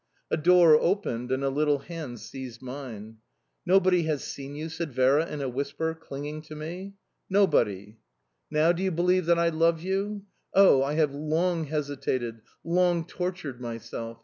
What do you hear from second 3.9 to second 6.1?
has seen you?" said Vera in a whisper,